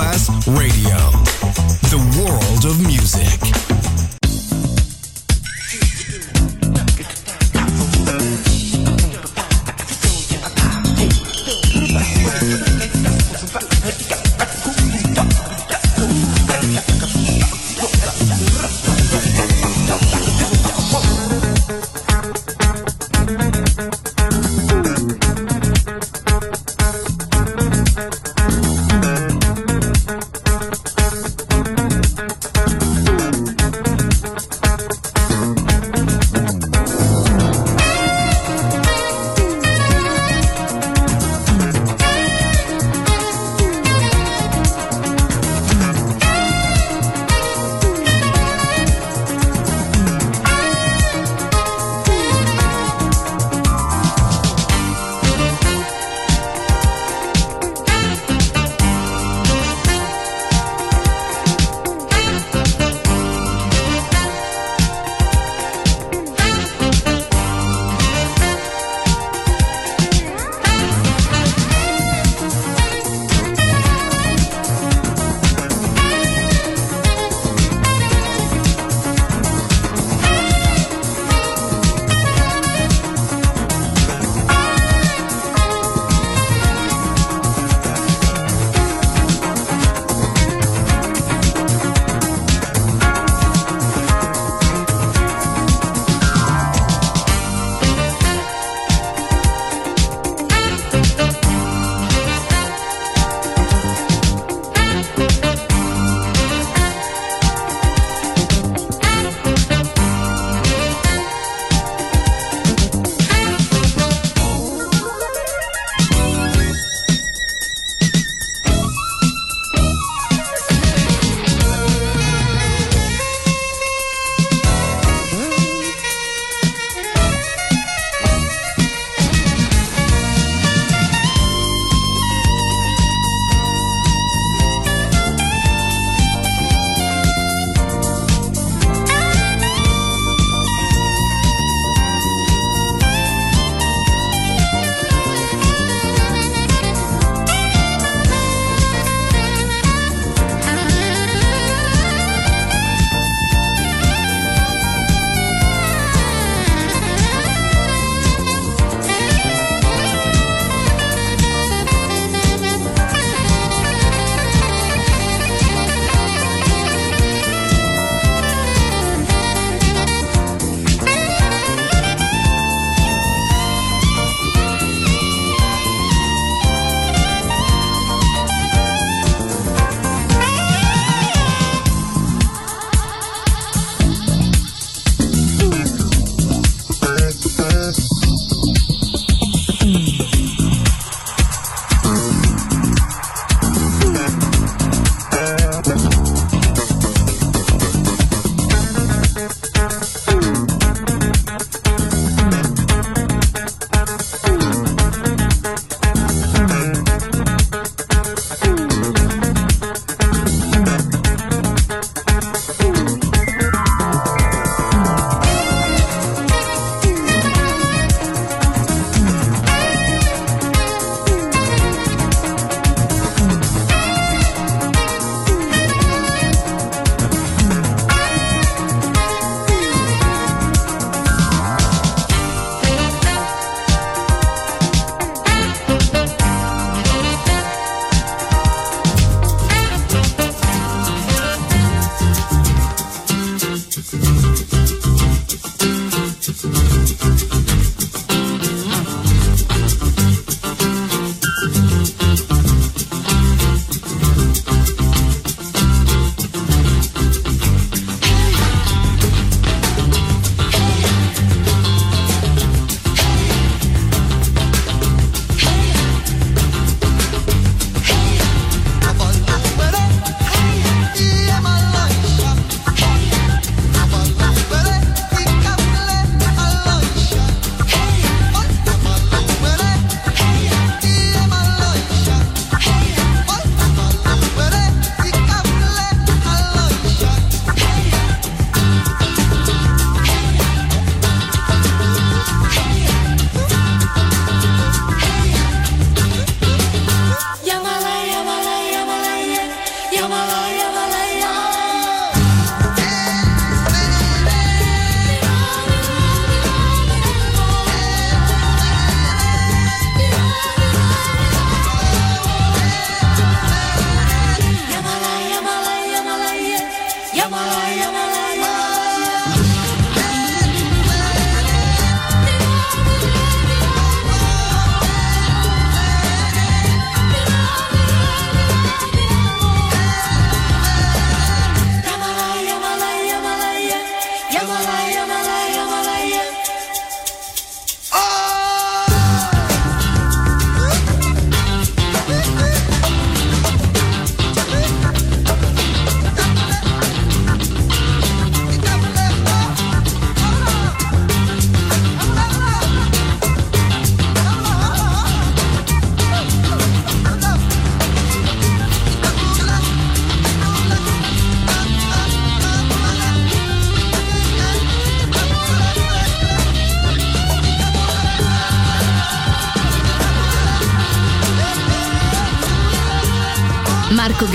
Masterclass 0.00 0.46
Radio, 0.46 0.99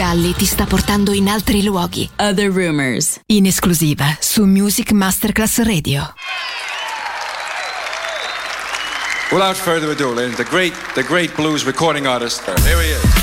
Galli 0.05 0.35
ti 0.35 0.45
sta 0.45 0.65
portando 0.65 1.13
in 1.13 1.27
altri 1.27 1.63
luoghi. 1.63 2.07
Other 2.17 2.51
Rumors. 2.51 3.21
In 3.25 3.47
esclusiva 3.47 4.15
su 4.19 4.43
Music 4.45 4.91
Masterclass 4.91 5.63
Radio. 5.63 6.13
Without 9.31 9.55
further 9.55 9.89
ado, 9.89 10.13
ladies, 10.13 10.35
the 10.35 10.43
great, 10.43 10.75
the 10.93 11.01
great 11.01 11.33
blues 11.35 11.65
recording 11.65 12.05
artist. 12.05 12.43
Here 12.45 12.79
he 12.79 12.91
is. 12.91 13.14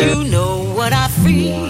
you 0.00 0.24
know 0.24 0.64
what 0.74 0.92
I 0.92 1.08
feel. 1.08 1.69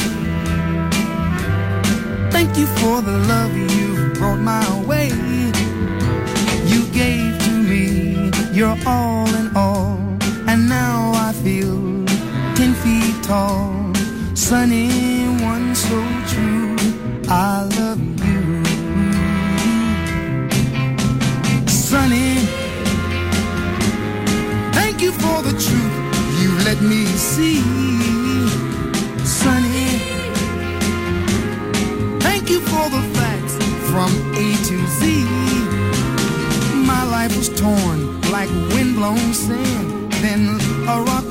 thank 2.43 2.57
you 2.57 2.65
for 2.81 3.01
the 3.01 3.17
love 3.33 3.55
you've 3.55 4.13
brought 4.15 4.39
my 4.39 4.65
way. 4.89 5.09
You 6.71 6.81
gave 6.91 7.37
to 7.45 7.51
me 7.51 8.31
your 8.51 8.75
all 8.85 9.27
in 9.35 9.55
all, 9.55 9.99
and 10.49 10.67
now 10.67 11.11
I 11.13 11.33
feel 11.43 11.77
ten 12.55 12.73
feet 12.81 13.15
tall. 13.23 13.93
Sunny, 14.33 14.89
one 15.51 15.75
so 15.75 15.99
true. 16.31 16.75
I 17.29 17.69
love 17.79 18.01
you. 18.27 18.43
Sunny, 21.67 22.31
thank 24.77 24.99
you 25.03 25.11
for 25.11 25.37
the 25.47 25.53
truth 25.65 25.95
you 26.41 26.49
let 26.65 26.81
me 26.81 27.05
see. 27.05 28.00
You 32.51 32.59
for 32.59 32.89
the 32.89 33.01
facts 33.15 33.55
from 33.89 34.11
A 34.35 34.47
to 34.67 34.77
Z. 34.99 35.23
My 36.85 37.03
life 37.03 37.35
was 37.37 37.47
torn 37.49 38.19
like 38.29 38.49
windblown 38.73 39.33
sand. 39.33 40.11
Then 40.23 40.59
a 40.87 41.01
rock 41.01 41.30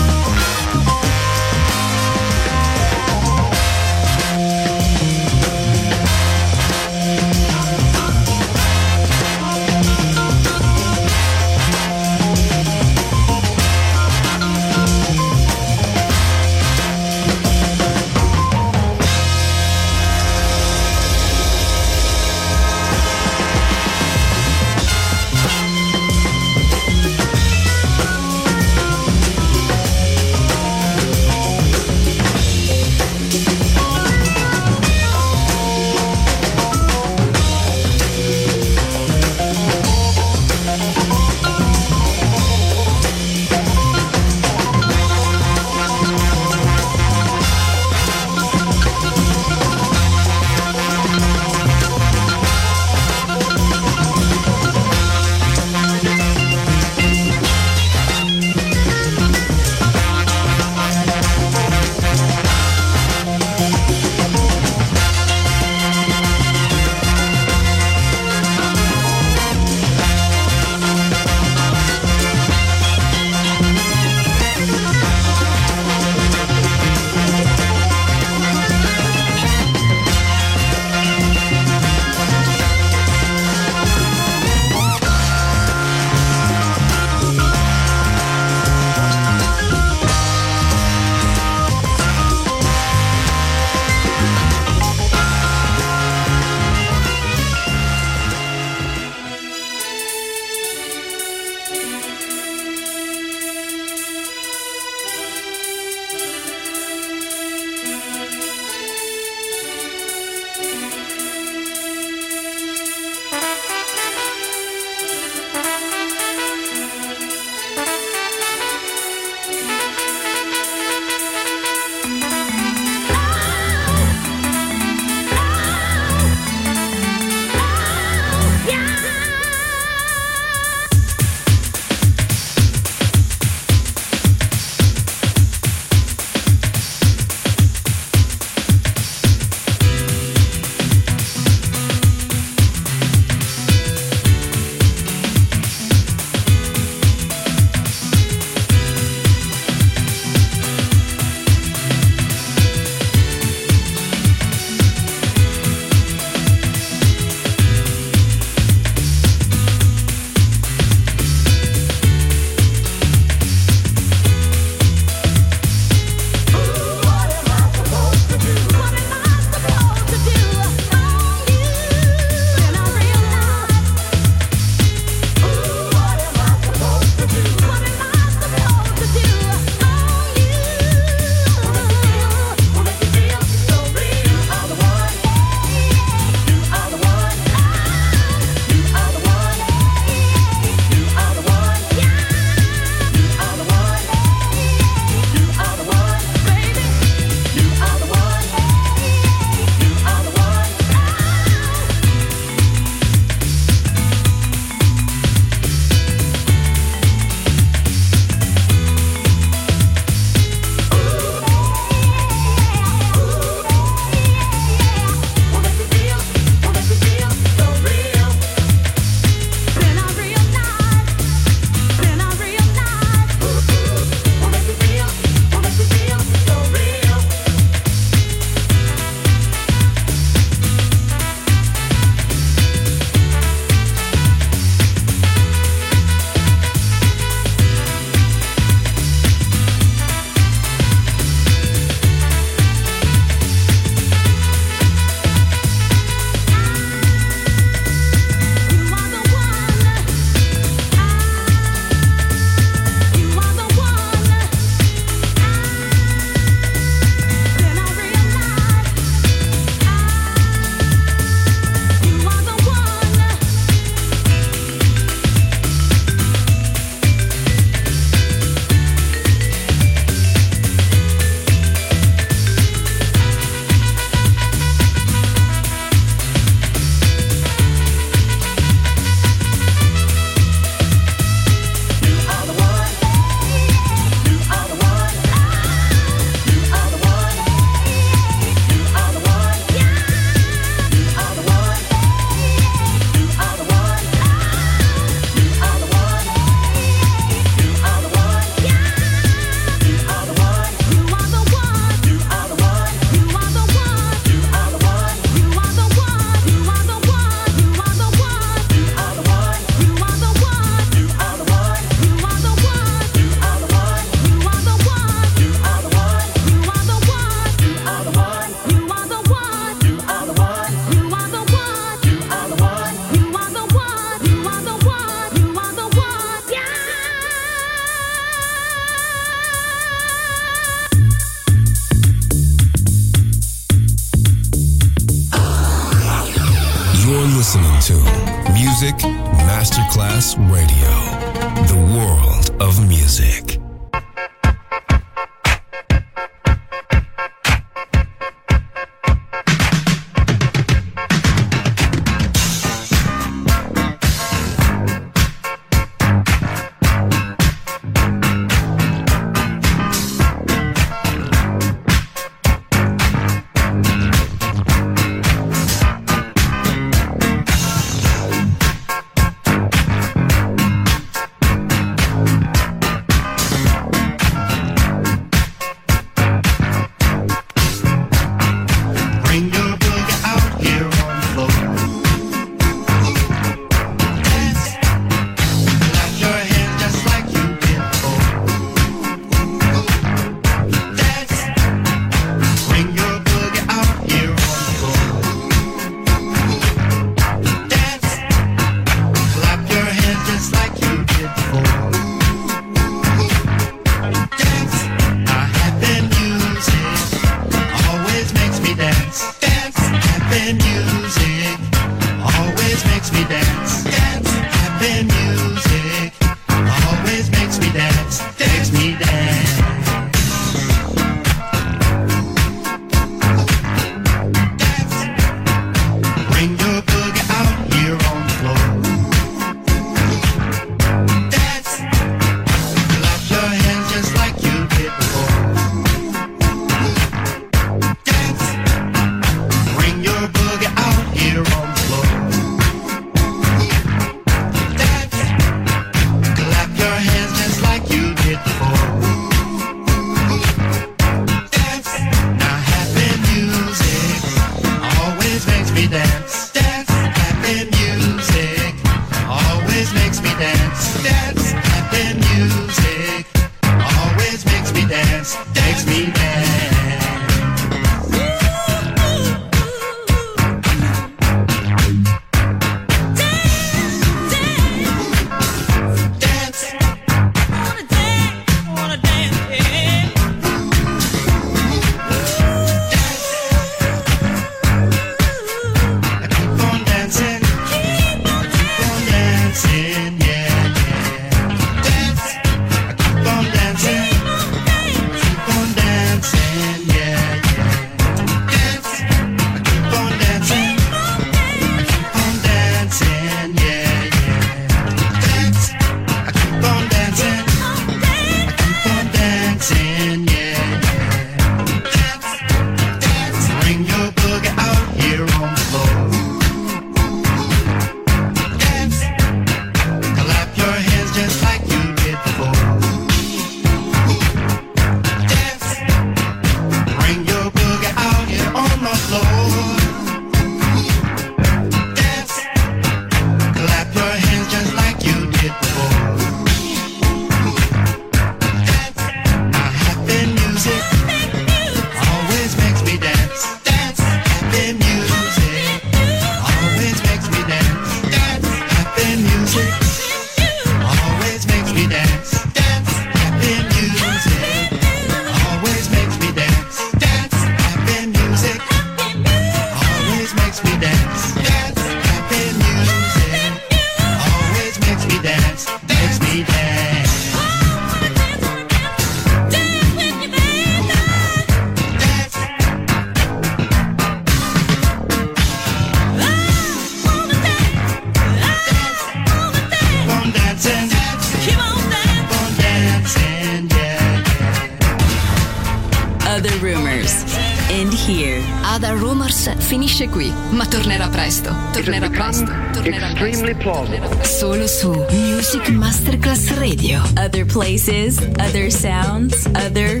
Places, 597.52 598.18
other 598.38 598.70
sounds, 598.70 599.46
other. 599.54 600.00